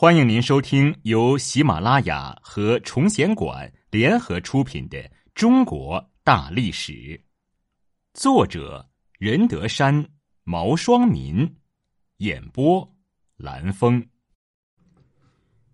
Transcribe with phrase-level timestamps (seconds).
[0.00, 4.96] 欢迎您收听由喜马拉雅和崇贤馆联合出品的
[5.34, 6.92] 《中国大历史》，
[8.14, 8.88] 作者
[9.18, 10.08] 任德山、
[10.44, 11.56] 毛双民，
[12.18, 12.96] 演播
[13.36, 14.06] 蓝峰。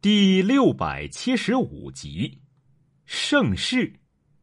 [0.00, 2.40] 第六百七十五集：
[3.06, 4.00] 盛世，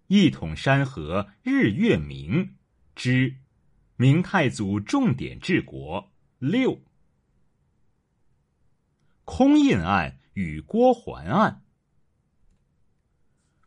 [0.07, 2.55] 一统山河日月明
[2.95, 3.35] 之
[3.97, 6.84] 明太祖重点治国六。
[9.37, 11.61] 空印案与郭桓案。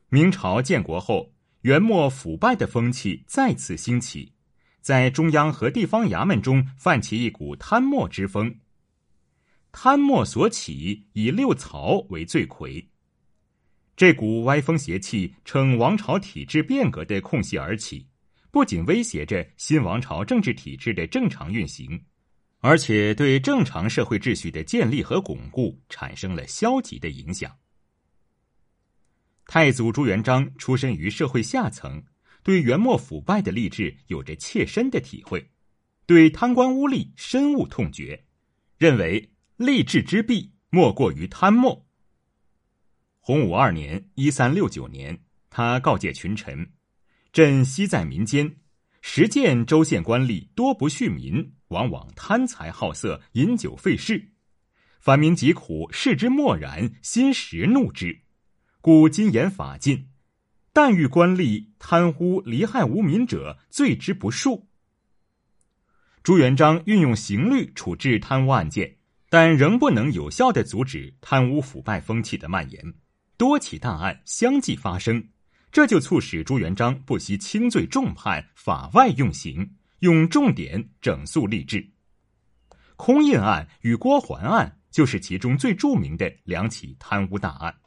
[0.08, 4.32] 明朝建国后，元末腐败的风气再次兴起，
[4.80, 8.60] 在中央和地方衙门中泛起一股贪墨之风。
[9.70, 12.88] 贪墨所起，以六曹为罪魁。
[13.94, 18.08] 这股歪风邪气趁王朝体制变革的空隙而起，
[18.50, 22.02] 不仅威胁着新王朝政治体制的正常运行。
[22.60, 27.56] 而且对正常社会秩序的建立和巩固产生了消极的影响。
[29.46, 32.02] 太祖朱元璋出身于社会下层，
[32.42, 35.50] 对元末腐败的吏治有着切身的体会，
[36.04, 38.24] 对贪官污吏深恶痛绝，
[38.76, 41.86] 认为吏治之弊莫过于贪墨。
[43.20, 46.72] 洪武二年（一三六九年），他告诫群臣
[47.32, 48.56] ：“朕昔在民间，
[49.10, 54.32] 实见州县官吏多不恤民。”往往贪财好色，饮酒费事，
[55.00, 58.20] 凡民疾苦，视之漠然，心实怒之。
[58.80, 60.08] 故今严法禁，
[60.72, 64.64] 但遇官吏贪污离害无民者，罪之不恕。
[66.22, 68.96] 朱元璋运用刑律处置贪污案件，
[69.28, 72.94] 但仍不能有效的阻止贪污腐败风气的蔓延，
[73.36, 75.28] 多起大案相继发生，
[75.70, 79.74] 这就促使朱元璋不惜轻罪重判，法外用刑。
[80.00, 81.90] 用重点整肃吏治，
[82.94, 87.80] 空印案与郭桓案就是其中最著名的两起贪污大案。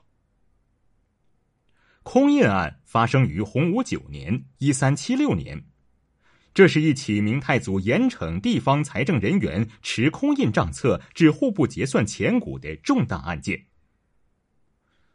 [2.03, 5.63] 空印案发生于洪武九年（一三七六年），
[6.53, 13.67] 这是一起明太祖严惩地方财政人员持空印账册至户部结算钱谷的重大案件。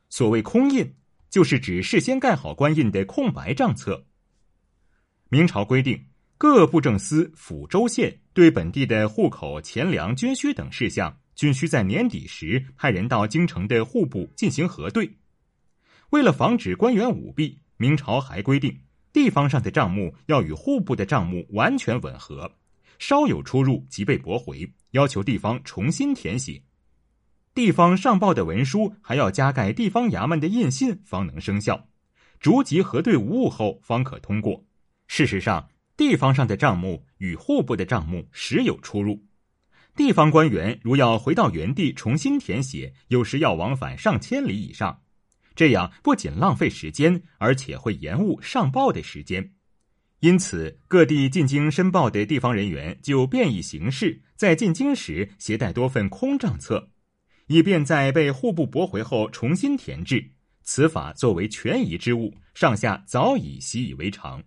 [0.08, 0.96] 所谓空印，
[1.30, 4.06] 就是指事先盖好官印的空白账册。
[5.28, 6.04] 明朝规定。
[6.38, 15.10] 各布政司、府、州、县对本地的户口、钱粮、军需等事项，均需在年底时派人到京城的户部进行核对。
[16.10, 18.78] 为了防止官员舞弊，明朝还规定，
[19.14, 22.52] 地方上的账目要与户部的账目完全吻合，
[22.98, 26.62] 稍有出入即被驳回，要求地方重新填写。
[27.56, 31.88] 地方上报的文书还要加盖地方衙门的印信，方能生效。
[32.38, 34.64] 逐级核对无误后，方可通过。
[35.08, 35.70] 事实上。
[35.96, 39.24] 地方上的账目与户部的账目时有出入，
[39.94, 45.00] 地方官员如要回到原地重新填写，有时要往返上千里以上，
[45.54, 49.54] 这样不仅浪费时间，而且会延误上报的时间。
[50.20, 56.90] 因此，各地进京申报的地方人员就变异形式，在进京时携带多份空账册，
[57.46, 60.32] 以便在被户部驳回后重新填制。
[60.62, 64.42] 此法作为权宜之物，上下早已习以为常。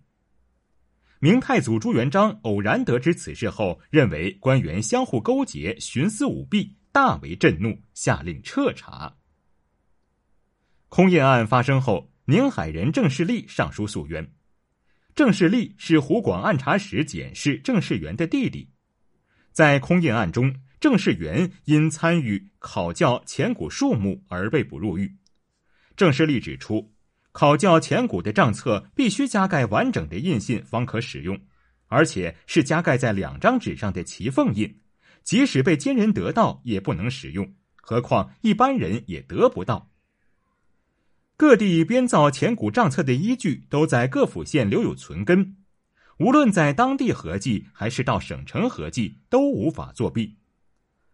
[1.18, 9.16] 明太祖朱元璋偶然得知此事后，认为官员相互勾结、徇私舞弊，大为震怒，下令彻查。
[10.88, 14.32] 空印案发生后，宁海人郑世立上书诉冤。
[15.14, 18.70] 郑世立是湖广按察使检事郑世元的弟弟，
[19.52, 25.14] 在空印案中，郑世元因参与考教钱谷数目而被捕入狱。
[25.94, 26.92] 郑世立指出。
[27.32, 31.40] 考教钱谷的账册必须加盖完整的印信方可使用，
[31.86, 34.80] 而且是加盖在两张纸上的齐缝印，
[35.22, 39.92] 即使被奸人得到也不能使用，何况一般人也得不到。
[41.36, 45.56] 各地编造钱谷账册的依据都在各府县留有存根，
[46.18, 50.39] 无论在当地合计还是到省城合计，都无法作弊。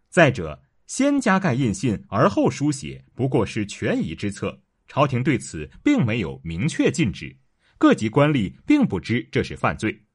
[0.09, 4.61] 再者，先加盖印信而后书写，不过是权宜之策。
[4.87, 7.37] 朝廷对此并没有明确禁止，
[7.77, 10.05] 各级官吏并不知这是犯罪，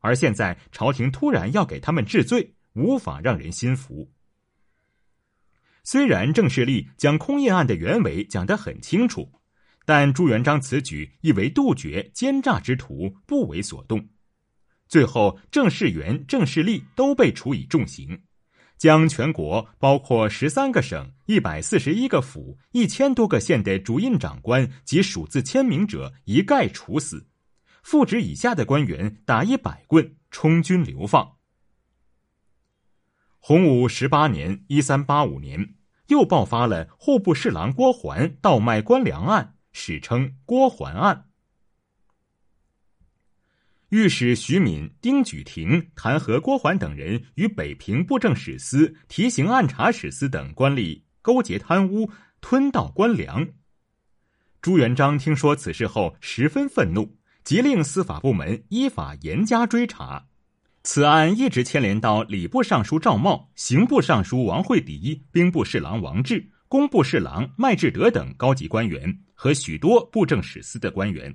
[0.00, 4.10] 而现在朝廷突然要给他们治罪，无法让人心服。
[5.84, 9.32] 虽然郑世立将空印案的原委讲得很清楚，
[9.86, 14.08] 但朱元璋此举意为杜绝奸诈之徒，不为所动。
[14.88, 18.20] 最后，郑世元、郑世立都被处以重刑。
[18.78, 27.26] 将全国包括十三个省、一百四十一个府、一千多个县的主印长官及署字签名者一概处死，
[27.82, 31.32] 副职以下的官员打一百棍，充军流放。
[33.40, 35.74] 洪武十八年（一三八五年），
[36.08, 41.27] 又爆发了户部侍郎郭桓盗卖官粮案，史称郭桓案。
[43.90, 52.10] 御史徐敏、丁举廷弹劾郭桓等人与北平布政使司、提刑按察使司等官吏勾结贪污、
[52.42, 53.48] 吞盗官粮。
[54.60, 60.26] 朱元璋听说此事后十分愤怒，即令司法部门依法严加追查。
[60.82, 71.34] 此案一直牵连到礼部尚书赵茂、刑部尚书王惠迪、兵部侍郎王志、工部侍郎麦志德等高级官员和许多布政使司的官员。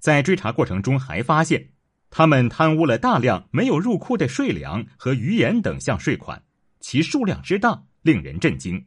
[0.00, 1.70] 在追查过程中，还发现
[2.10, 6.42] 他们贪污了大量没有入库的税粮和鱼盐等项税款，
[6.80, 8.84] 其数量之大令人震惊。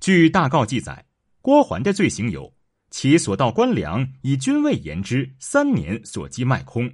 [0.00, 1.04] 据大告记载，
[1.42, 2.54] 郭桓的罪行有：
[2.90, 6.90] 其所盗官粮以均未言之，三年所积卖空。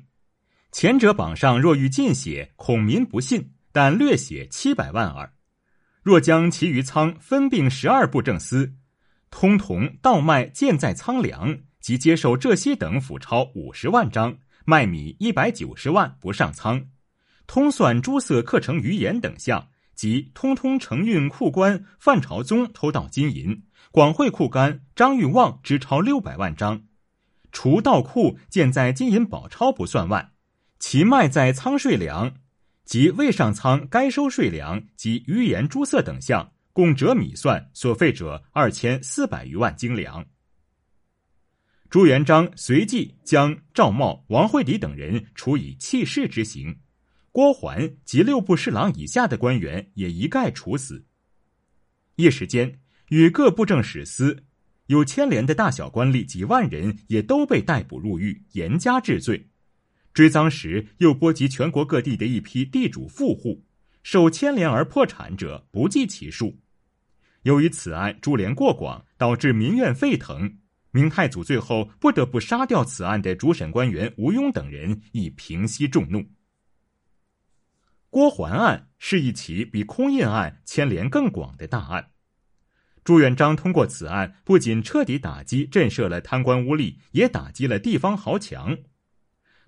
[0.72, 5.32] 前者榜上若欲尽写，恐民不信，但略写七百万耳。
[6.02, 8.74] 若将其余仓分并十二部正司，
[9.30, 11.56] 通同盗卖建在仓粮。
[11.84, 16.86] 即接受浙西等府钞五十万张，卖米一百九十万不上仓，
[17.46, 26.84] 通算诸色刻成余盐等项，即通通承运库官范朝宗偷盗金银，广汇库干张玉旺支钞六百万张，
[27.52, 30.30] 除盗库建在金银宝钞不算外，
[30.78, 32.36] 其卖在仓税粮
[32.86, 40.24] 及未上仓该收税粮及余盐诸色等项，共折米算所费者二千四百余万斤粮。
[41.94, 46.76] 朱元璋随即将赵茂、王惠迪等人处以弃市之刑，
[47.30, 51.06] 郭桓及六部侍郎以下的官员也一概处死。
[52.16, 52.80] 一时间，
[53.10, 54.42] 与各部政使司
[54.86, 59.46] 有牵连的大小官吏几万人也都被逮捕入狱，严加治罪。
[60.12, 63.62] 追赃时，又波及全国各地的一批地主富户，
[64.02, 66.58] 受牵连而破产者不计其数。
[67.44, 70.58] 由于此案株连过广，导致民怨沸腾。
[70.94, 76.24] 明太祖最后不得不杀掉此案的主审官员吴庸等人，以平息众怒。
[78.10, 82.10] 郭桓案是一起比空印案牵连更广的大案。
[83.02, 88.78] 朱元璋通过此案，不仅彻底打击震慑了贪官污吏，也打击了地方豪强。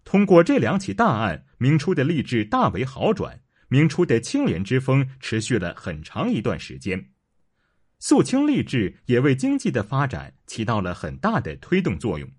[0.04, 7.10] 通过这两起大案，明初的吏治大为好转，明初的清廉之风持续了很长一段时间。
[7.98, 12.30] 肃清吏治也为经济的发展起到了很大的推动作用，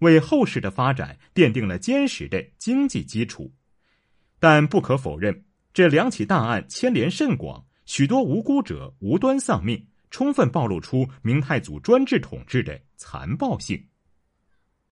[0.00, 3.52] 为后世的发展奠定了坚实的经济基础。
[4.38, 13.82] 但不可否认，这两起大案牵连甚广，许多无辜者无端丧命，充分暴露出明太祖专制统治的残暴性。